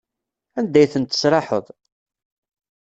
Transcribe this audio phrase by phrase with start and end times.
[0.59, 1.65] Anda ay ten-tesraḥeḍ?